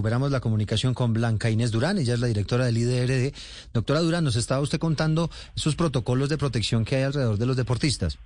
recuperamos 0.00 0.30
la 0.32 0.40
comunicación 0.40 0.94
con 0.94 1.12
Blanca 1.12 1.50
Inés 1.50 1.72
Durán, 1.72 1.98
ella 1.98 2.14
es 2.14 2.20
la 2.20 2.26
directora 2.26 2.64
del 2.64 2.78
IDRD. 2.78 3.34
Doctora 3.74 4.00
Durán, 4.00 4.24
nos 4.24 4.34
estaba 4.34 4.62
usted 4.62 4.78
contando 4.78 5.28
esos 5.54 5.76
protocolos 5.76 6.30
de 6.30 6.38
protección 6.38 6.86
que 6.86 6.96
hay 6.96 7.02
alrededor 7.02 7.36
de 7.36 7.44
los 7.44 7.54
deportistas. 7.54 8.18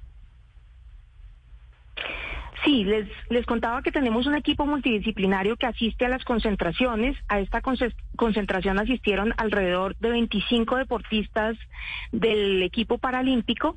Sí, 2.65 2.85
les, 2.85 3.09
les 3.29 3.45
contaba 3.45 3.83
que 3.83 3.91
tenemos 3.91 4.27
un 4.27 4.37
equipo 4.37 4.67
multidisciplinario 4.67 5.57
que 5.57 5.67
asiste 5.67 6.07
a 6.07 6.09
las 6.09 6.25
concentraciones. 6.25 7.17
A 7.27 7.41
esta 7.41 7.61
concentración 8.17 8.79
asistieron 8.79 9.35
alrededor 9.37 9.97
de 9.99 10.11
25 10.11 10.77
deportistas 10.77 11.57
del 12.13 12.63
equipo 12.63 12.99
paralímpico. 12.99 13.77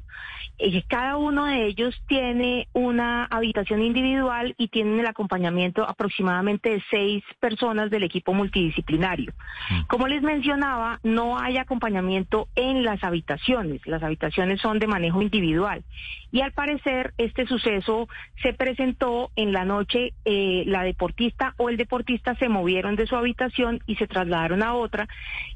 Eh, 0.59 0.83
cada 0.87 1.17
uno 1.17 1.45
de 1.45 1.67
ellos 1.67 1.95
tiene 2.07 2.67
una 2.73 3.25
habitación 3.25 3.81
individual 3.81 4.55
y 4.57 4.69
tienen 4.69 4.99
el 4.99 5.05
acompañamiento 5.05 5.87
aproximadamente 5.87 6.69
de 6.69 6.83
seis 6.89 7.23
personas 7.39 7.91
del 7.91 8.03
equipo 8.03 8.33
multidisciplinario. 8.33 9.33
Mm. 9.69 9.81
Como 9.87 10.07
les 10.07 10.21
mencionaba, 10.21 10.99
no 11.03 11.37
hay 11.39 11.57
acompañamiento 11.57 12.47
en 12.55 12.83
las 12.83 13.03
habitaciones. 13.03 13.85
Las 13.85 14.01
habitaciones 14.01 14.61
son 14.61 14.79
de 14.79 14.87
manejo 14.87 15.21
individual. 15.21 15.83
Y 16.31 16.41
al 16.41 16.51
parecer, 16.51 17.13
este 17.17 17.45
suceso 17.45 18.07
se 18.41 18.53
presentó 18.53 18.77
presentó 18.77 19.31
en 19.35 19.53
la 19.53 19.65
noche 19.65 20.13
eh, 20.25 20.63
la 20.67 20.83
deportista 20.83 21.55
o 21.57 21.69
el 21.69 21.77
deportista 21.77 22.35
se 22.35 22.47
movieron 22.47 22.95
de 22.95 23.07
su 23.07 23.15
habitación 23.15 23.79
y 23.87 23.95
se 23.95 24.05
trasladaron 24.05 24.26
a 24.33 24.73
otra 24.73 25.07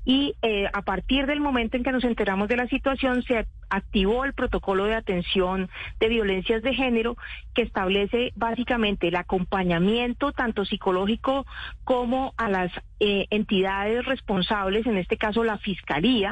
y 0.06 0.36
eh, 0.42 0.68
a 0.72 0.82
partir 0.82 1.26
del 1.26 1.40
momento 1.40 1.78
en 1.78 1.84
que 1.84 1.92
nos 1.92 2.04
enteramos 2.04 2.48
de 2.48 2.58
la 2.58 2.68
situación 2.68 3.24
se 3.24 3.46
activó 3.70 4.26
el 4.26 4.34
protocolo 4.34 4.86
de 4.86 4.96
atención 4.96 5.70
de 6.00 6.10
violencias 6.10 6.62
de 6.62 6.74
género 6.74 7.18
que 7.54 7.62
establece 7.62 8.32
básicamente 8.36 9.08
el 9.08 9.16
acompañamiento 9.16 10.32
tanto 10.32 10.66
psicológico 10.66 11.46
como 11.84 12.34
a 12.38 12.50
las 12.50 12.72
eh, 13.00 13.28
entidades 13.30 14.06
responsables, 14.06 14.86
en 14.86 14.98
este 14.98 15.18
caso 15.18 15.44
la 15.44 15.58
Fiscalía, 15.58 16.32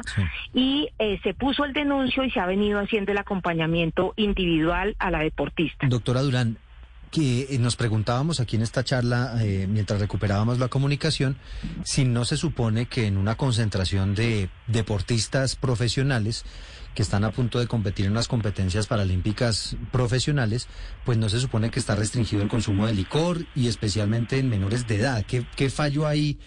y 0.52 0.88
se 1.22 1.34
puso 1.34 1.64
el 1.64 1.72
denuncio 1.72 2.24
y 2.24 2.30
se 2.30 2.40
ha 2.40 2.46
venido 2.46 2.78
haciendo 2.78 3.12
el 3.12 3.18
acompañamiento 3.18 4.12
individual 4.16 4.96
a 4.98 5.10
la 5.10 5.20
deportista. 5.20 5.86
Doctora 5.88 6.20
Durán, 6.20 6.58
que 7.10 7.48
eh, 7.50 7.58
nos 7.58 7.76
preguntábamos 7.76 8.40
aquí 8.40 8.56
en 8.56 8.62
esta 8.62 8.84
charla, 8.84 9.34
eh, 9.40 9.66
mientras 9.68 10.00
recuperábamos 10.00 10.58
la 10.58 10.68
comunicación, 10.68 11.36
si 11.84 12.04
no 12.04 12.24
se 12.24 12.36
supone 12.36 12.86
que 12.86 13.06
en 13.06 13.16
una 13.16 13.36
concentración 13.36 14.14
de 14.14 14.50
deportistas 14.68 15.56
profesionales 15.56 16.44
que 16.94 17.02
están 17.02 17.24
a 17.24 17.30
punto 17.30 17.58
de 17.58 17.66
competir 17.66 18.06
en 18.06 18.14
las 18.14 18.28
competencias 18.28 18.86
paralímpicas 18.86 19.76
profesionales, 19.92 20.68
pues 21.04 21.18
no 21.18 21.28
se 21.28 21.40
supone 21.40 21.70
que 21.70 21.78
está 21.80 21.94
restringido 21.94 22.42
el 22.42 22.48
consumo 22.48 22.86
de 22.86 22.94
licor 22.94 23.46
y 23.54 23.68
especialmente 23.68 24.38
en 24.38 24.48
menores 24.48 24.86
de 24.86 24.96
edad. 24.96 25.24
¿Qué, 25.26 25.46
qué 25.56 25.70
fallo 25.70 26.06
hay 26.06 26.40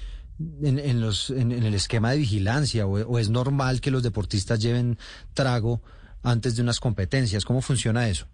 en, 0.62 1.00
los, 1.00 1.30
en, 1.30 1.52
el 1.52 1.74
esquema 1.74 2.12
de 2.12 2.18
vigilancia 2.18 2.86
o, 2.86 3.00
o 3.00 3.20
es 3.20 3.30
normal 3.30 3.80
que 3.80 3.92
los 3.92 4.04
deportistas 4.04 4.60
lleven 4.60 4.98
trago 5.34 5.82
antes 6.24 6.56
de 6.56 6.62
unas 6.62 6.80
competencias? 6.80 7.46
¿Cómo 7.46 7.62
funciona 7.62 8.10
eso? 8.10 8.28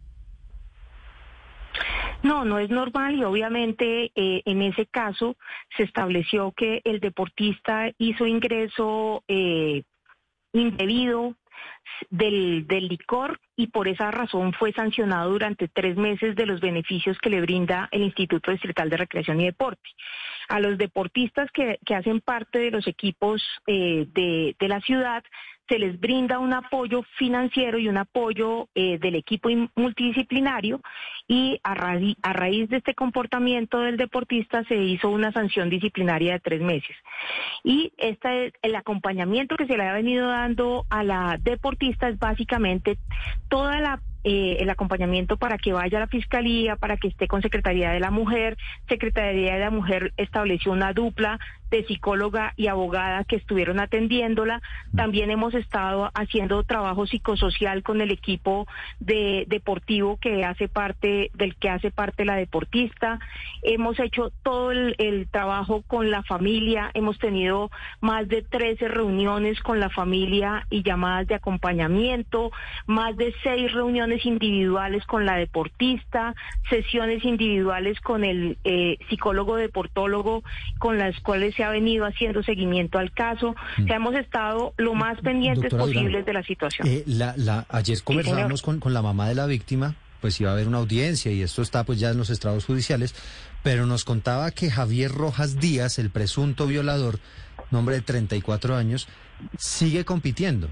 No, 2.21 2.43
no 2.43 2.59
es 2.59 2.69
normal 2.69 3.15
y 3.15 3.23
obviamente 3.23 4.11
eh, 4.13 4.41
en 4.45 4.61
ese 4.61 4.85
caso 4.85 5.37
se 5.77 5.83
estableció 5.83 6.51
que 6.51 6.81
el 6.83 6.99
deportista 6.99 7.91
hizo 7.97 8.25
ingreso 8.25 9.23
eh, 9.27 9.83
indebido 10.51 11.35
del, 12.09 12.65
licor 12.67 13.39
y 13.55 13.67
por 13.67 13.87
esa 13.87 14.11
razón 14.11 14.53
fue 14.53 14.73
sancionado 14.73 15.31
durante 15.31 15.67
tres 15.67 15.95
meses 15.95 16.35
de 16.35 16.45
los 16.45 16.59
beneficios 16.59 17.17
que 17.19 17.29
le 17.29 17.41
brinda 17.41 17.87
el 17.91 18.01
Instituto 18.01 18.51
Distrital 18.51 18.89
de 18.89 18.97
Recreación 18.97 19.39
y 19.39 19.45
Deporte. 19.45 19.89
A 20.49 20.59
los 20.59 20.77
deportistas 20.77 21.49
que, 21.51 21.79
hacen 21.93 22.21
parte 22.21 22.59
de 22.59 22.71
los 22.71 22.87
equipos 22.87 23.41
eh, 23.67 24.07
de 24.13 24.67
la 24.67 24.81
ciudad 24.81 25.23
se 25.69 25.79
les 25.79 25.99
brinda 25.99 26.39
un 26.39 26.51
apoyo 26.51 27.03
financiero 27.17 27.77
y 27.77 27.87
un 27.87 27.97
apoyo 27.97 28.67
eh, 28.75 28.97
del 28.97 29.15
equipo 29.15 29.49
multidisciplinario 29.75 30.81
y 31.27 31.59
a, 31.63 31.75
raíz 31.75 32.69
de 32.69 32.77
este 32.77 32.95
comportamiento 32.95 33.79
del 33.79 33.97
deportista 33.97 34.63
se 34.63 34.75
hizo 34.75 35.09
una 35.09 35.31
sanción 35.31 35.69
disciplinaria 35.69 36.33
de 36.33 36.39
tres 36.39 36.61
meses. 36.61 36.95
Y 37.63 37.93
este, 37.97 38.51
el 38.63 38.75
acompañamiento 38.75 39.55
que 39.55 39.67
se 39.67 39.77
le 39.77 39.87
ha 39.87 39.93
venido 39.93 40.27
dando 40.27 40.85
a 40.89 41.03
la 41.03 41.37
deportista 41.39 42.09
es 42.09 42.17
básicamente 42.17 42.97
toda 43.47 44.01
eh, 44.23 44.57
el 44.59 44.69
acompañamiento 44.69 45.37
para 45.37 45.57
que 45.57 45.71
vaya 45.71 45.99
a 45.99 46.01
la 46.01 46.07
fiscalía, 46.07 46.75
para 46.75 46.97
que 46.97 47.09
esté 47.09 47.27
con 47.27 47.43
Secretaría 47.43 47.91
de 47.91 47.99
la 47.99 48.09
Mujer. 48.09 48.57
Secretaría 48.87 49.53
de 49.53 49.59
la 49.59 49.69
Mujer 49.69 50.13
estableció 50.17 50.71
una 50.71 50.93
dupla 50.93 51.39
de 51.69 51.85
psicóloga 51.85 52.53
y 52.55 52.67
abogada 52.67 53.23
que 53.23 53.35
estuvieron 53.35 53.79
atendiéndola. 53.79 54.61
También 54.95 55.31
hemos 55.31 55.53
estado 55.53 56.11
haciendo 56.13 56.63
trabajo 56.63 57.05
psicosocial 57.05 57.83
con 57.83 58.01
el 58.01 58.11
equipo 58.11 58.67
de 58.99 59.45
deportivo 59.47 60.17
que 60.17 60.43
hace 60.43 60.67
parte 60.67 61.31
del 61.33 61.55
que 61.55 61.69
hace 61.69 61.91
parte 61.91 62.25
la 62.25 62.35
deportista. 62.35 63.19
Hemos 63.61 63.99
hecho 63.99 64.31
todo 64.43 64.71
el, 64.71 64.95
el 64.97 65.27
trabajo 65.29 65.83
con 65.87 66.11
la 66.11 66.23
familia. 66.23 66.91
Hemos 66.93 67.19
tenido 67.19 67.69
más 68.01 68.27
de 68.27 68.41
13 68.41 68.87
reuniones 68.87 69.59
con 69.61 69.79
la 69.79 69.89
familia 69.89 70.65
y 70.69 70.83
llamadas 70.83 71.27
de 71.27 71.35
acompañamiento, 71.35 72.51
más 72.87 73.15
de 73.17 73.33
seis 73.43 73.71
reuniones 73.71 74.25
individuales 74.25 75.05
con 75.05 75.25
la 75.25 75.35
deportista, 75.37 76.35
sesiones 76.69 77.23
individuales 77.23 77.99
con 78.01 78.23
el 78.23 78.57
eh, 78.63 78.97
psicólogo 79.09 79.55
deportólogo, 79.55 80.43
con 80.79 80.97
las 80.97 81.19
cuales 81.21 81.58
se 81.59 81.65
ha 81.65 81.69
venido 81.71 82.05
haciendo 82.05 82.41
seguimiento 82.41 82.99
al 82.99 83.11
caso. 83.11 83.53
Mm. 83.77 83.91
hemos 83.91 84.15
estado 84.15 84.73
lo 84.77 84.93
más 84.93 85.19
pendientes 85.19 85.73
posibles 85.73 86.25
de 86.25 86.31
la 86.31 86.41
situación. 86.41 86.87
Eh, 86.87 87.03
la, 87.05 87.65
ayer 87.67 88.01
conversamos 88.01 88.61
con, 88.61 88.79
con 88.79 88.93
la 88.93 89.01
mamá 89.01 89.27
de 89.27 89.35
la 89.35 89.45
víctima 89.45 89.95
pues 90.21 90.39
iba 90.39 90.49
a 90.49 90.53
haber 90.53 90.67
una 90.67 90.77
audiencia 90.79 91.31
y 91.31 91.41
esto 91.41 91.61
está 91.61 91.83
pues 91.85 91.99
ya 91.99 92.09
en 92.09 92.17
los 92.17 92.29
estrados 92.29 92.65
judiciales, 92.65 93.15
pero 93.63 93.85
nos 93.85 94.03
contaba 94.03 94.51
que 94.51 94.69
Javier 94.69 95.11
Rojas 95.11 95.59
Díaz, 95.59 95.97
el 95.97 96.09
presunto 96.09 96.67
violador, 96.67 97.19
nombre 97.71 97.95
de 97.95 98.01
34 98.01 98.75
años, 98.75 99.07
sigue 99.57 100.03
compitiendo 100.03 100.69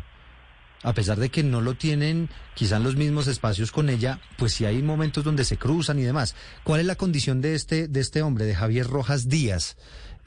a 0.84 0.94
pesar 0.94 1.20
de 1.20 1.30
que 1.30 1.44
no 1.44 1.62
lo 1.62 1.74
tienen 1.74 2.30
quizá 2.54 2.78
en 2.78 2.84
los 2.84 2.96
mismos 2.96 3.28
espacios 3.28 3.72
con 3.72 3.90
ella, 3.90 4.20
pues 4.38 4.54
sí 4.54 4.66
hay 4.66 4.82
momentos 4.82 5.24
donde 5.24 5.44
se 5.44 5.58
cruzan 5.58 6.00
y 6.00 6.04
demás. 6.04 6.36
¿Cuál 6.64 6.82
es 6.82 6.86
la 6.86 6.96
condición 6.96 7.42
de 7.42 7.56
este, 7.56 7.88
de 7.88 8.00
este 8.00 8.22
hombre, 8.22 8.46
de 8.46 8.56
Javier 8.56 8.88
Rojas 8.88 9.28
Díaz, 9.28 9.76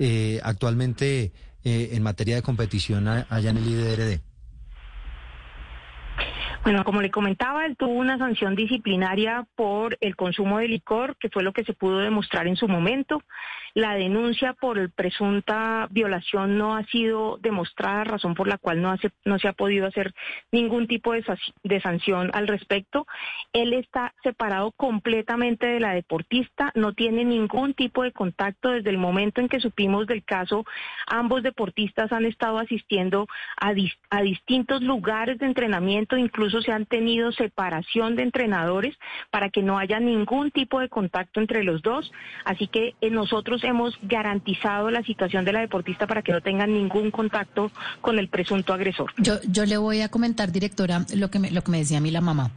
eh, 0.00 0.40
actualmente 0.42 1.30
eh, 1.62 1.90
en 1.92 2.02
materia 2.02 2.34
de 2.34 2.42
competición 2.42 3.06
allá 3.06 3.50
en 3.50 3.58
el 3.58 3.68
IDRD? 3.68 4.29
Bueno, 6.62 6.84
como 6.84 7.00
le 7.00 7.10
comentaba, 7.10 7.64
él 7.64 7.74
tuvo 7.76 7.92
una 7.92 8.18
sanción 8.18 8.54
disciplinaria 8.54 9.46
por 9.56 9.96
el 10.02 10.14
consumo 10.14 10.58
de 10.58 10.68
licor, 10.68 11.16
que 11.16 11.30
fue 11.30 11.42
lo 11.42 11.54
que 11.54 11.64
se 11.64 11.72
pudo 11.72 11.98
demostrar 11.98 12.46
en 12.46 12.56
su 12.56 12.68
momento. 12.68 13.22
La 13.72 13.94
denuncia 13.94 14.52
por 14.52 14.90
presunta 14.92 15.86
violación 15.90 16.58
no 16.58 16.76
ha 16.76 16.84
sido 16.86 17.38
demostrada, 17.40 18.04
razón 18.04 18.34
por 18.34 18.46
la 18.46 18.58
cual 18.58 18.82
no, 18.82 18.94
no 19.24 19.38
se 19.38 19.48
ha 19.48 19.52
podido 19.52 19.86
hacer 19.86 20.12
ningún 20.52 20.86
tipo 20.86 21.12
de, 21.12 21.24
de 21.62 21.80
sanción 21.80 22.30
al 22.34 22.46
respecto. 22.46 23.06
Él 23.52 23.72
está 23.72 24.12
separado 24.22 24.72
completamente 24.72 25.66
de 25.66 25.80
la 25.80 25.94
deportista, 25.94 26.72
no 26.74 26.92
tiene 26.92 27.24
ningún 27.24 27.74
tipo 27.74 28.02
de 28.02 28.12
contacto 28.12 28.70
desde 28.70 28.90
el 28.90 28.98
momento 28.98 29.40
en 29.40 29.48
que 29.48 29.60
supimos 29.60 30.06
del 30.06 30.24
caso. 30.24 30.64
Ambos 31.06 31.42
deportistas 31.42 32.12
han 32.12 32.26
estado 32.26 32.58
asistiendo 32.58 33.28
a, 33.60 33.72
a 34.10 34.22
distintos 34.22 34.82
lugares 34.82 35.38
de 35.38 35.46
entrenamiento, 35.46 36.16
incluso 36.16 36.49
se 36.50 36.72
han 36.72 36.86
tenido 36.86 37.32
separación 37.32 38.16
de 38.16 38.22
entrenadores 38.22 38.96
para 39.30 39.50
que 39.50 39.62
no 39.62 39.78
haya 39.78 40.00
ningún 40.00 40.50
tipo 40.50 40.80
de 40.80 40.88
contacto 40.88 41.40
entre 41.40 41.64
los 41.64 41.82
dos. 41.82 42.10
Así 42.44 42.66
que 42.66 42.94
eh, 43.00 43.10
nosotros 43.10 43.62
hemos 43.64 43.98
garantizado 44.02 44.90
la 44.90 45.02
situación 45.02 45.44
de 45.44 45.52
la 45.52 45.60
deportista 45.60 46.06
para 46.06 46.22
que 46.22 46.32
no 46.32 46.40
tengan 46.40 46.72
ningún 46.72 47.10
contacto 47.10 47.70
con 48.00 48.18
el 48.18 48.28
presunto 48.28 48.72
agresor. 48.72 49.12
Yo, 49.18 49.40
yo 49.48 49.64
le 49.66 49.76
voy 49.76 50.00
a 50.00 50.08
comentar, 50.08 50.52
directora, 50.52 51.06
lo 51.14 51.30
que 51.30 51.38
me, 51.38 51.50
lo 51.50 51.62
que 51.62 51.70
me 51.70 51.78
decía 51.78 51.98
a 51.98 52.00
mí 52.00 52.10
la 52.10 52.20
mamá. 52.20 52.50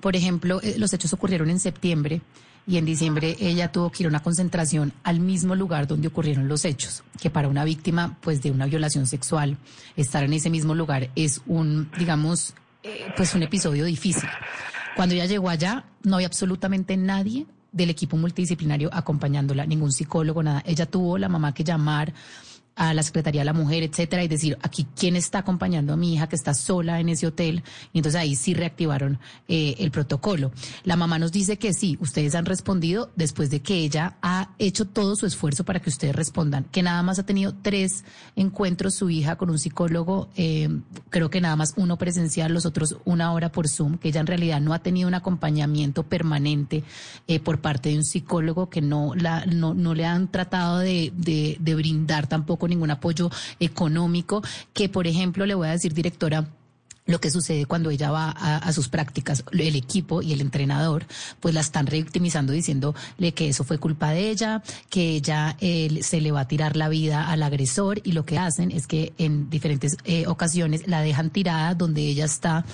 Por 0.00 0.14
ejemplo, 0.14 0.60
eh, 0.62 0.74
los 0.78 0.92
hechos 0.92 1.12
ocurrieron 1.12 1.50
en 1.50 1.58
septiembre 1.58 2.20
y 2.68 2.76
en 2.76 2.84
diciembre 2.84 3.34
ella 3.40 3.72
tuvo 3.72 3.90
que 3.90 4.02
ir 4.02 4.06
a 4.06 4.10
una 4.10 4.22
concentración 4.22 4.92
al 5.02 5.20
mismo 5.20 5.54
lugar 5.54 5.86
donde 5.86 6.08
ocurrieron 6.08 6.48
los 6.48 6.66
hechos, 6.66 7.02
que 7.20 7.30
para 7.30 7.48
una 7.48 7.64
víctima 7.64 8.18
pues 8.20 8.42
de 8.42 8.50
una 8.50 8.66
violación 8.66 9.06
sexual 9.06 9.56
estar 9.96 10.22
en 10.22 10.34
ese 10.34 10.50
mismo 10.50 10.74
lugar 10.74 11.08
es 11.16 11.40
un 11.46 11.90
digamos 11.98 12.54
eh, 12.82 13.12
pues 13.16 13.34
un 13.34 13.42
episodio 13.42 13.84
difícil. 13.84 14.28
Cuando 14.96 15.14
ella 15.14 15.26
llegó 15.26 15.48
allá 15.48 15.84
no 16.02 16.16
había 16.16 16.26
absolutamente 16.26 16.96
nadie 16.96 17.46
del 17.72 17.90
equipo 17.90 18.16
multidisciplinario 18.16 18.90
acompañándola, 18.92 19.66
ningún 19.66 19.92
psicólogo, 19.92 20.42
nada. 20.42 20.62
Ella 20.66 20.86
tuvo 20.86 21.18
la 21.18 21.28
mamá 21.28 21.52
que 21.54 21.64
llamar 21.64 22.12
a 22.78 22.94
la 22.94 23.02
Secretaría 23.02 23.40
de 23.40 23.46
la 23.46 23.52
Mujer, 23.52 23.82
etcétera, 23.82 24.22
y 24.22 24.28
decir 24.28 24.56
aquí 24.62 24.86
quién 24.96 25.16
está 25.16 25.40
acompañando 25.40 25.92
a 25.92 25.96
mi 25.96 26.14
hija 26.14 26.28
que 26.28 26.36
está 26.36 26.54
sola 26.54 27.00
en 27.00 27.08
ese 27.08 27.26
hotel. 27.26 27.64
Y 27.92 27.98
entonces 27.98 28.20
ahí 28.20 28.36
sí 28.36 28.54
reactivaron 28.54 29.18
eh, 29.48 29.74
el 29.78 29.90
protocolo. 29.90 30.52
La 30.84 30.94
mamá 30.94 31.18
nos 31.18 31.32
dice 31.32 31.58
que 31.58 31.72
sí, 31.72 31.98
ustedes 32.00 32.36
han 32.36 32.46
respondido 32.46 33.10
después 33.16 33.50
de 33.50 33.60
que 33.60 33.74
ella 33.74 34.16
ha 34.22 34.50
hecho 34.60 34.84
todo 34.84 35.16
su 35.16 35.26
esfuerzo 35.26 35.64
para 35.64 35.80
que 35.80 35.90
ustedes 35.90 36.14
respondan, 36.14 36.64
que 36.70 36.84
nada 36.84 37.02
más 37.02 37.18
ha 37.18 37.26
tenido 37.26 37.52
tres 37.60 38.04
encuentros 38.36 38.94
su 38.94 39.10
hija 39.10 39.34
con 39.34 39.50
un 39.50 39.58
psicólogo, 39.58 40.28
eh, 40.36 40.68
creo 41.10 41.30
que 41.30 41.40
nada 41.40 41.56
más 41.56 41.74
uno 41.76 41.98
presencial, 41.98 42.54
los 42.54 42.64
otros 42.64 42.96
una 43.04 43.32
hora 43.32 43.50
por 43.50 43.66
Zoom, 43.66 43.98
que 43.98 44.08
ella 44.08 44.20
en 44.20 44.28
realidad 44.28 44.60
no 44.60 44.72
ha 44.72 44.78
tenido 44.78 45.08
un 45.08 45.14
acompañamiento 45.14 46.04
permanente 46.04 46.84
eh, 47.26 47.40
por 47.40 47.60
parte 47.60 47.88
de 47.88 47.96
un 47.96 48.04
psicólogo 48.04 48.70
que 48.70 48.82
no, 48.82 49.16
la, 49.16 49.46
no, 49.46 49.74
no 49.74 49.94
le 49.94 50.06
han 50.06 50.30
tratado 50.30 50.78
de, 50.78 51.12
de, 51.16 51.56
de 51.58 51.74
brindar 51.74 52.28
tampoco 52.28 52.67
ningún 52.68 52.90
apoyo 52.90 53.30
económico, 53.60 54.42
que 54.72 54.88
por 54.88 55.06
ejemplo 55.06 55.46
le 55.46 55.54
voy 55.54 55.68
a 55.68 55.72
decir, 55.72 55.94
directora, 55.94 56.48
lo 57.08 57.20
que 57.20 57.30
sucede 57.30 57.66
cuando 57.66 57.90
ella 57.90 58.10
va 58.10 58.30
a, 58.30 58.70
sus 58.72 58.88
prácticas, 58.88 59.42
el 59.52 59.74
equipo 59.74 60.20
y 60.22 60.34
el 60.34 60.42
entrenador, 60.42 61.06
pues 61.40 61.54
la 61.54 61.62
están 61.62 61.86
revictimizando 61.86 62.52
diciéndole 62.52 63.32
que 63.34 63.48
eso 63.48 63.64
fue 63.64 63.78
culpa 63.78 64.10
de 64.10 64.30
ella, 64.30 64.62
que 64.90 65.12
ella 65.12 65.56
se 65.58 66.20
le 66.20 66.30
va 66.30 66.40
a 66.40 66.48
tirar 66.48 66.76
la 66.76 66.90
vida 66.90 67.28
al 67.28 67.42
agresor 67.42 68.00
y 68.04 68.12
lo 68.12 68.26
que 68.26 68.38
hacen 68.38 68.70
es 68.70 68.86
que 68.86 69.14
en 69.16 69.48
diferentes 69.48 69.96
eh, 70.04 70.26
ocasiones 70.26 70.86
la 70.86 71.00
dejan 71.00 71.30
tirada 71.30 71.74
donde 71.74 72.02
ella 72.02 72.26
está 72.26 72.66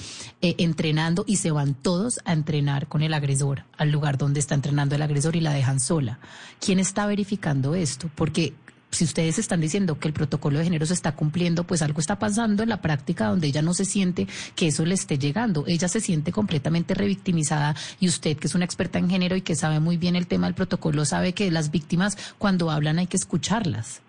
eh, 0.42 0.56
entrenando 0.58 1.24
y 1.28 1.36
se 1.36 1.52
van 1.52 1.74
todos 1.74 2.18
a 2.24 2.32
entrenar 2.32 2.88
con 2.88 3.02
el 3.02 3.14
agresor 3.14 3.62
al 3.78 3.92
lugar 3.92 4.18
donde 4.18 4.40
está 4.40 4.56
entrenando 4.56 4.96
el 4.96 5.02
agresor 5.02 5.36
y 5.36 5.40
la 5.40 5.52
dejan 5.52 5.78
sola. 5.78 6.18
¿Quién 6.60 6.80
está 6.80 7.06
verificando 7.06 7.76
esto? 7.76 8.10
Porque 8.16 8.52
si 8.94 9.04
ustedes 9.04 9.38
están 9.38 9.60
diciendo 9.60 9.98
que 9.98 10.08
el 10.08 10.14
protocolo 10.14 10.58
de 10.58 10.64
género 10.64 10.86
se 10.86 10.94
está 10.94 11.12
cumpliendo, 11.12 11.64
pues 11.64 11.82
algo 11.82 12.00
está 12.00 12.18
pasando 12.18 12.62
en 12.62 12.68
la 12.68 12.80
práctica 12.80 13.26
donde 13.26 13.48
ella 13.48 13.62
no 13.62 13.74
se 13.74 13.84
siente 13.84 14.26
que 14.54 14.68
eso 14.68 14.84
le 14.84 14.94
esté 14.94 15.18
llegando. 15.18 15.64
Ella 15.66 15.88
se 15.88 16.00
siente 16.00 16.32
completamente 16.32 16.94
revictimizada 16.94 17.74
y 18.00 18.08
usted, 18.08 18.36
que 18.36 18.46
es 18.46 18.54
una 18.54 18.64
experta 18.64 18.98
en 18.98 19.10
género 19.10 19.36
y 19.36 19.42
que 19.42 19.56
sabe 19.56 19.80
muy 19.80 19.96
bien 19.96 20.16
el 20.16 20.26
tema 20.26 20.46
del 20.46 20.54
protocolo, 20.54 21.04
sabe 21.04 21.32
que 21.32 21.50
las 21.50 21.70
víctimas 21.70 22.16
cuando 22.38 22.70
hablan 22.70 22.98
hay 22.98 23.06
que 23.06 23.16
escucharlas. 23.16 24.00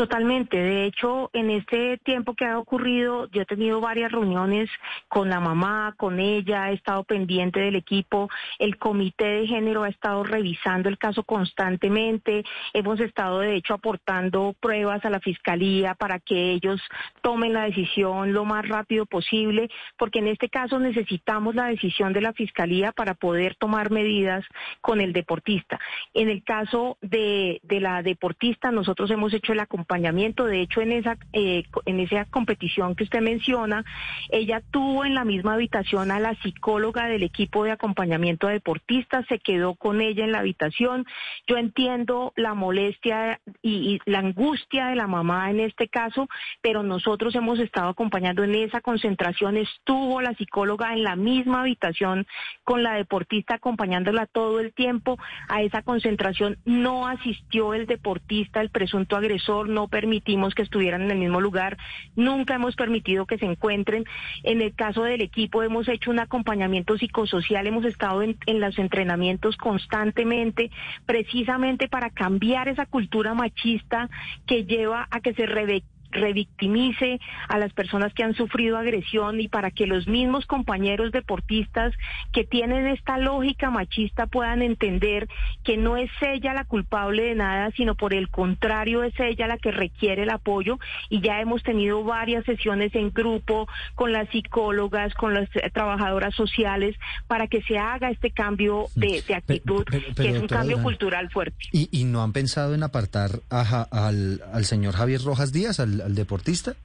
Totalmente. 0.00 0.56
De 0.56 0.86
hecho, 0.86 1.28
en 1.34 1.50
este 1.50 1.98
tiempo 1.98 2.32
que 2.32 2.46
ha 2.46 2.58
ocurrido, 2.58 3.28
yo 3.32 3.42
he 3.42 3.44
tenido 3.44 3.82
varias 3.82 4.10
reuniones 4.10 4.70
con 5.08 5.28
la 5.28 5.40
mamá, 5.40 5.94
con 5.98 6.18
ella, 6.18 6.70
he 6.70 6.72
estado 6.72 7.04
pendiente 7.04 7.60
del 7.60 7.76
equipo. 7.76 8.30
El 8.58 8.78
comité 8.78 9.26
de 9.26 9.46
género 9.46 9.82
ha 9.82 9.90
estado 9.90 10.24
revisando 10.24 10.88
el 10.88 10.96
caso 10.96 11.22
constantemente. 11.22 12.44
Hemos 12.72 12.98
estado, 12.98 13.40
de 13.40 13.56
hecho, 13.56 13.74
aportando 13.74 14.54
pruebas 14.58 15.04
a 15.04 15.10
la 15.10 15.20
fiscalía 15.20 15.94
para 15.94 16.18
que 16.18 16.52
ellos 16.52 16.80
tomen 17.20 17.52
la 17.52 17.64
decisión 17.64 18.32
lo 18.32 18.46
más 18.46 18.66
rápido 18.66 19.04
posible, 19.04 19.68
porque 19.98 20.20
en 20.20 20.28
este 20.28 20.48
caso 20.48 20.78
necesitamos 20.78 21.54
la 21.54 21.66
decisión 21.66 22.14
de 22.14 22.22
la 22.22 22.32
fiscalía 22.32 22.92
para 22.92 23.12
poder 23.12 23.54
tomar 23.56 23.90
medidas 23.90 24.46
con 24.80 25.02
el 25.02 25.12
deportista. 25.12 25.78
En 26.14 26.30
el 26.30 26.42
caso 26.42 26.96
de, 27.02 27.60
de 27.64 27.80
la 27.80 28.02
deportista, 28.02 28.70
nosotros 28.70 29.10
hemos 29.10 29.34
hecho 29.34 29.52
el 29.52 29.60
acompañamiento 29.60 29.89
De 29.90 30.60
hecho, 30.60 30.80
en 30.80 30.92
esa, 30.92 31.18
eh, 31.32 31.64
en 31.84 31.98
esa 31.98 32.24
competición 32.26 32.94
que 32.94 33.02
usted 33.02 33.20
menciona, 33.20 33.84
ella 34.28 34.62
tuvo 34.70 35.04
en 35.04 35.14
la 35.14 35.24
misma 35.24 35.54
habitación 35.54 36.12
a 36.12 36.20
la 36.20 36.36
psicóloga 36.36 37.06
del 37.06 37.24
equipo 37.24 37.64
de 37.64 37.72
acompañamiento 37.72 38.46
a 38.46 38.52
deportistas, 38.52 39.26
se 39.26 39.40
quedó 39.40 39.74
con 39.74 40.00
ella 40.00 40.24
en 40.24 40.30
la 40.30 40.38
habitación. 40.38 41.06
Yo 41.48 41.56
entiendo 41.56 42.32
la 42.36 42.54
molestia 42.54 43.40
y, 43.62 43.98
la 44.04 44.20
angustia 44.20 44.86
de 44.86 44.94
la 44.94 45.08
mamá 45.08 45.50
en 45.50 45.58
este 45.58 45.88
caso, 45.88 46.28
pero 46.62 46.84
nosotros 46.84 47.34
hemos 47.34 47.58
estado 47.58 47.88
acompañando 47.88 48.44
en 48.44 48.54
esa 48.54 48.80
concentración. 48.80 49.56
Estuvo 49.56 50.20
la 50.20 50.34
psicóloga 50.34 50.92
en 50.92 51.02
la 51.02 51.16
misma 51.16 51.62
habitación 51.62 52.26
con 52.62 52.84
la 52.84 52.94
deportista 52.94 53.56
acompañándola 53.56 54.26
todo 54.26 54.60
el 54.60 54.72
tiempo 54.72 55.18
a 55.48 55.62
esa 55.62 55.82
concentración. 55.82 56.58
No 56.64 57.08
asistió 57.08 57.74
el 57.74 57.86
deportista, 57.86 58.60
el 58.60 58.70
presunto 58.70 59.16
agresor, 59.16 59.68
no 59.68 59.79
permitimos 59.88 60.54
que 60.54 60.62
estuvieran 60.62 61.02
en 61.02 61.10
el 61.10 61.18
mismo 61.18 61.40
lugar, 61.40 61.76
nunca 62.16 62.54
hemos 62.54 62.76
permitido 62.76 63.26
que 63.26 63.38
se 63.38 63.46
encuentren. 63.46 64.04
En 64.42 64.60
el 64.60 64.74
caso 64.74 65.02
del 65.02 65.20
equipo 65.20 65.62
hemos 65.62 65.88
hecho 65.88 66.10
un 66.10 66.18
acompañamiento 66.18 66.96
psicosocial, 66.96 67.66
hemos 67.66 67.84
estado 67.84 68.22
en, 68.22 68.36
los 68.60 68.78
entrenamientos 68.78 69.56
constantemente, 69.56 70.70
precisamente 71.06 71.88
para 71.88 72.10
cambiar 72.10 72.68
esa 72.68 72.86
cultura 72.86 73.34
machista 73.34 74.08
que 74.46 74.64
lleva 74.64 75.08
a 75.10 75.20
que 75.20 75.34
se 75.34 75.46
reve 75.46 75.82
revictimice 76.10 77.20
a 77.48 77.58
las 77.58 77.72
personas 77.72 78.12
que 78.14 78.22
han 78.22 78.34
sufrido 78.34 78.76
agresión 78.76 79.40
y 79.40 79.48
para 79.48 79.70
que 79.70 79.86
los 79.86 80.06
mismos 80.06 80.46
compañeros 80.46 81.12
deportistas 81.12 81.94
que 82.32 82.44
tienen 82.44 82.86
esta 82.86 83.18
lógica 83.18 83.70
machista 83.70 84.26
puedan 84.26 84.62
entender 84.62 85.28
que 85.64 85.76
no 85.76 85.96
es 85.96 86.10
ella 86.20 86.54
la 86.54 86.64
culpable 86.64 87.22
de 87.22 87.34
nada, 87.34 87.70
sino 87.76 87.94
por 87.94 88.14
el 88.14 88.28
contrario 88.28 89.04
es 89.04 89.18
ella 89.18 89.46
la 89.46 89.58
que 89.58 89.70
requiere 89.70 90.22
el 90.22 90.30
apoyo 90.30 90.78
y 91.08 91.20
ya 91.20 91.40
hemos 91.40 91.62
tenido 91.62 92.04
varias 92.04 92.44
sesiones 92.44 92.94
en 92.94 93.10
grupo 93.10 93.68
con 93.94 94.12
las 94.12 94.28
psicólogas, 94.30 95.14
con 95.14 95.34
las 95.34 95.48
eh, 95.56 95.70
trabajadoras 95.72 96.34
sociales 96.34 96.96
para 97.26 97.46
que 97.46 97.62
se 97.62 97.78
haga 97.78 98.10
este 98.10 98.30
cambio 98.30 98.86
de, 98.94 99.22
actitud, 99.34 99.84
que 99.84 100.28
es 100.28 100.38
un 100.38 100.48
cambio 100.48 100.82
cultural 100.82 101.30
fuerte. 101.30 101.56
¿Y, 101.72 101.88
¿Y, 101.92 102.04
no 102.04 102.22
han 102.22 102.32
pensado 102.32 102.74
en 102.74 102.82
apartar 102.82 103.40
al, 103.50 104.42
al 104.52 104.64
señor 104.64 104.94
Javier 104.94 105.22
Rojas 105.22 105.52
Díaz, 105.52 105.80
al 105.80 105.99
al, 106.04 106.14
deportista? 106.14 106.76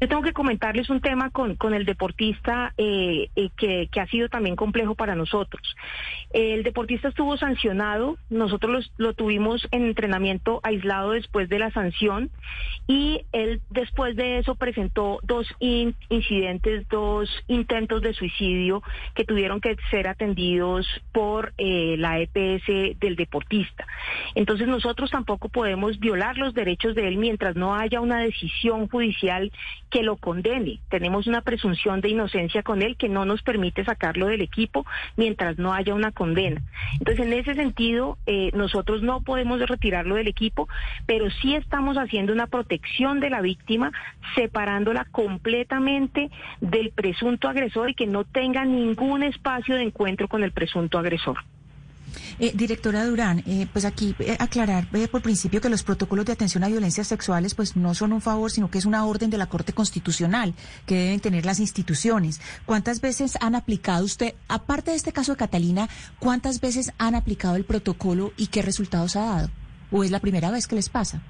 Yo 0.00 0.08
tengo 0.08 0.22
que 0.22 0.34
comentarles 0.34 0.90
un 0.90 1.00
tema 1.00 1.30
con, 1.30 1.56
con 1.56 1.72
el 1.72 1.86
deportista 1.86 2.74
eh, 2.76 3.30
eh, 3.34 3.48
que, 3.56 3.88
que, 3.90 4.00
ha 4.00 4.06
sido 4.06 4.28
también 4.28 4.54
complejo 4.54 4.94
para 4.94 5.14
nosotros. 5.14 5.74
El 6.30 6.64
deportista 6.64 7.08
estuvo 7.08 7.38
sancionado, 7.38 8.18
nosotros 8.28 8.92
lo 8.98 9.14
tuvimos 9.14 9.66
en 9.70 9.86
entrenamiento 9.86 10.60
aislado 10.62 11.12
después 11.12 11.48
de 11.48 11.58
la 11.58 11.70
sanción 11.70 12.30
y 12.86 13.22
él 13.32 13.62
después 13.70 14.16
de 14.16 14.38
eso 14.38 14.54
presentó 14.54 15.18
dos 15.22 15.46
incidentes, 15.60 16.86
dos 16.88 17.30
intentos 17.46 18.02
de 18.02 18.12
suicidio 18.12 18.82
que 19.14 19.24
tuvieron 19.24 19.62
que 19.62 19.76
ser 19.90 20.08
atendidos 20.08 20.86
por 21.12 21.54
eh, 21.56 21.96
la 21.98 22.20
EPS 22.20 22.98
del 23.00 23.16
deportista. 23.16 23.86
Entonces 24.34 24.68
nosotros 24.68 25.10
tampoco 25.10 25.48
podemos 25.48 25.98
violar 25.98 26.36
los 26.36 26.52
derechos 26.52 26.94
de 26.94 27.08
él 27.08 27.16
mientras 27.16 27.56
no 27.56 27.74
haya 27.74 28.02
una 28.02 28.20
decisión 28.20 28.88
judicial 28.88 29.50
que 29.90 30.02
lo 30.02 30.16
condene. 30.16 30.80
Tenemos 30.88 31.26
una 31.26 31.42
presunción 31.42 32.00
de 32.00 32.10
inocencia 32.10 32.62
con 32.62 32.82
él 32.82 32.96
que 32.96 33.08
no 33.08 33.24
nos 33.24 33.42
permite 33.42 33.84
sacarlo 33.84 34.26
del 34.26 34.40
equipo 34.40 34.84
mientras 35.16 35.58
no 35.58 35.72
haya 35.72 35.94
una 35.94 36.12
condena. 36.12 36.62
Entonces, 36.98 37.26
en 37.26 37.32
ese 37.32 37.54
sentido, 37.54 38.18
eh, 38.26 38.50
nosotros 38.54 39.02
no 39.02 39.20
podemos 39.20 39.60
retirarlo 39.60 40.16
del 40.16 40.28
equipo, 40.28 40.68
pero 41.06 41.30
sí 41.30 41.54
estamos 41.54 41.96
haciendo 41.96 42.32
una 42.32 42.46
protección 42.46 43.20
de 43.20 43.30
la 43.30 43.40
víctima, 43.40 43.92
separándola 44.34 45.04
completamente 45.06 46.30
del 46.60 46.90
presunto 46.90 47.48
agresor 47.48 47.90
y 47.90 47.94
que 47.94 48.06
no 48.06 48.24
tenga 48.24 48.64
ningún 48.64 49.22
espacio 49.22 49.76
de 49.76 49.82
encuentro 49.82 50.28
con 50.28 50.42
el 50.42 50.52
presunto 50.52 50.98
agresor. 50.98 51.38
Eh, 52.38 52.52
directora 52.54 53.04
Durán, 53.04 53.42
eh, 53.46 53.66
pues 53.72 53.84
aquí 53.84 54.14
eh, 54.18 54.36
aclarar 54.38 54.88
por 55.10 55.22
principio 55.22 55.60
que 55.60 55.68
los 55.68 55.82
protocolos 55.82 56.26
de 56.26 56.32
atención 56.32 56.64
a 56.64 56.68
violencias 56.68 57.06
sexuales 57.06 57.54
pues 57.54 57.76
no 57.76 57.94
son 57.94 58.12
un 58.12 58.20
favor, 58.20 58.50
sino 58.50 58.70
que 58.70 58.78
es 58.78 58.84
una 58.84 59.04
orden 59.04 59.30
de 59.30 59.38
la 59.38 59.46
Corte 59.46 59.72
Constitucional 59.72 60.54
que 60.86 60.96
deben 60.96 61.20
tener 61.20 61.46
las 61.46 61.60
instituciones. 61.60 62.40
¿Cuántas 62.64 63.00
veces 63.00 63.36
han 63.40 63.54
aplicado 63.54 64.04
usted, 64.04 64.34
aparte 64.48 64.90
de 64.90 64.96
este 64.96 65.12
caso 65.12 65.32
de 65.32 65.38
Catalina, 65.38 65.88
cuántas 66.18 66.60
veces 66.60 66.92
han 66.98 67.14
aplicado 67.14 67.56
el 67.56 67.64
protocolo 67.64 68.32
y 68.36 68.48
qué 68.48 68.62
resultados 68.62 69.16
ha 69.16 69.24
dado? 69.24 69.50
¿O 69.90 70.04
es 70.04 70.10
la 70.10 70.20
primera 70.20 70.50
vez 70.50 70.66
que 70.66 70.76
les 70.76 70.88
pasa? 70.88 71.22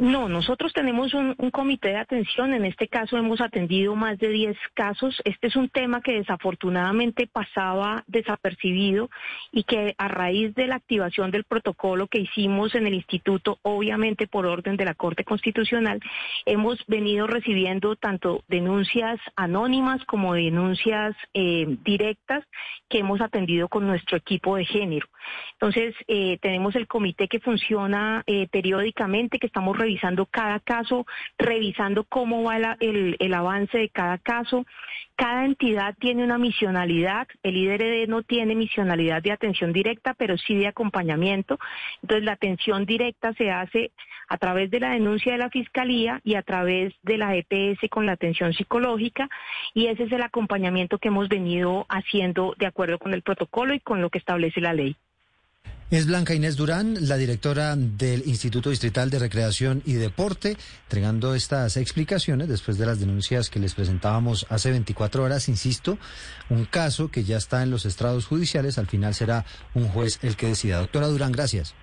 No, 0.00 0.30
nosotros 0.30 0.72
tenemos 0.72 1.12
un, 1.12 1.34
comité 1.50 1.88
de 1.88 1.98
atención. 1.98 2.54
En 2.54 2.64
este 2.64 2.88
caso 2.88 3.18
hemos 3.18 3.42
atendido 3.42 3.94
más 3.94 4.18
de 4.18 4.30
10 4.30 4.56
casos. 4.72 5.20
Este 5.26 5.48
es 5.48 5.56
un 5.56 5.68
tema 5.68 6.00
que 6.00 6.14
desafortunadamente 6.14 7.26
pasaba 7.26 8.02
desapercibido 8.06 9.10
y 9.52 9.64
que 9.64 9.94
a 9.98 10.08
raíz 10.08 10.54
de 10.54 10.68
la 10.68 10.76
activación 10.76 11.30
del 11.30 11.44
protocolo 11.44 12.06
que 12.06 12.20
hicimos 12.20 12.74
en 12.74 12.86
el 12.86 12.94
instituto, 12.94 13.58
obviamente 13.60 14.26
por 14.26 14.46
orden 14.46 14.78
de 14.78 14.86
la 14.86 14.94
Corte 14.94 15.22
Constitucional, 15.22 16.00
hemos 16.46 16.78
venido 16.86 17.26
recibiendo 17.26 17.94
tanto 17.94 18.42
denuncias 18.48 19.20
anónimas 19.36 20.02
como 20.06 20.32
denuncias 20.32 21.14
eh, 21.34 21.66
directas 21.84 22.42
que 22.88 23.00
hemos 23.00 23.20
atendido 23.20 23.68
con 23.68 23.86
nuestro 23.86 24.16
equipo 24.16 24.56
de 24.56 24.64
género. 24.64 25.06
Entonces, 25.52 25.94
eh, 26.08 26.38
tenemos 26.40 26.74
el 26.74 26.86
comité 26.86 27.28
que 27.28 27.38
funciona 27.38 28.22
eh, 28.26 28.48
periódicamente, 28.50 29.38
que 29.38 29.46
estamos 29.46 29.76
revisando 29.76 29.89
revisando 29.90 30.26
cada 30.26 30.60
caso, 30.60 31.04
revisando 31.36 32.04
cómo 32.04 32.44
va 32.44 32.76
el, 32.78 33.34
avance 33.34 33.76
de 33.76 33.88
cada 33.88 34.18
caso. 34.18 34.64
Cada 35.16 35.44
entidad 35.44 35.96
tiene 35.98 36.22
una 36.22 36.38
misionalidad. 36.38 37.26
El 37.42 37.56
IDRD 37.56 38.08
no 38.08 38.22
tiene 38.22 38.54
misionalidad 38.54 39.20
de 39.20 39.32
atención 39.32 39.72
directa, 39.72 40.14
pero 40.14 40.38
sí 40.38 40.54
de 40.54 40.68
acompañamiento. 40.68 41.58
Entonces, 42.02 42.24
la 42.24 42.32
atención 42.32 42.86
directa 42.86 43.32
se 43.34 43.50
hace 43.50 43.90
a 44.28 44.38
través 44.38 44.70
de 44.70 44.78
la 44.78 44.90
denuncia 44.90 45.32
de 45.32 45.38
la 45.38 45.50
Fiscalía 45.50 46.20
y 46.22 46.36
a 46.36 46.42
través 46.42 46.94
de 47.02 47.18
la 47.18 47.34
EPS 47.34 47.90
con 47.90 48.06
la 48.06 48.12
atención 48.12 48.52
psicológica. 48.54 49.28
Y 49.74 49.86
ese 49.88 50.04
es 50.04 50.12
el 50.12 50.22
acompañamiento 50.22 50.98
que 50.98 51.08
hemos 51.08 51.28
venido 51.28 51.84
haciendo 51.88 52.54
de 52.58 52.66
acuerdo 52.66 52.98
con 52.98 53.12
el 53.12 53.22
protocolo 53.22 53.74
y 53.74 53.80
con 53.80 54.00
lo 54.00 54.10
que 54.10 54.18
establece 54.18 54.60
la 54.60 54.72
ley. 54.72 54.96
Es 55.90 56.06
Blanca 56.06 56.34
Inés 56.34 56.54
Durán, 56.54 57.08
la 57.08 57.16
directora 57.16 57.74
del 57.74 58.22
Instituto 58.28 58.70
Distrital 58.70 59.10
de 59.10 59.18
Recreación 59.18 59.82
y 59.84 59.94
Deporte, 59.94 60.56
entregando 60.84 61.34
estas 61.34 61.76
explicaciones 61.76 62.46
después 62.46 62.78
de 62.78 62.86
las 62.86 63.00
denuncias 63.00 63.50
que 63.50 63.58
les 63.58 63.74
presentábamos 63.74 64.46
hace 64.50 64.70
24 64.70 65.24
horas. 65.24 65.48
Insisto, 65.48 65.98
un 66.48 66.64
caso 66.64 67.10
que 67.10 67.24
ya 67.24 67.38
está 67.38 67.64
en 67.64 67.72
los 67.72 67.86
estrados 67.86 68.26
judiciales, 68.26 68.78
al 68.78 68.86
final 68.86 69.16
será 69.16 69.44
un 69.74 69.88
juez 69.88 70.20
el 70.22 70.36
que 70.36 70.46
decida. 70.46 70.78
Doctora 70.78 71.08
Durán, 71.08 71.32
gracias. 71.32 71.74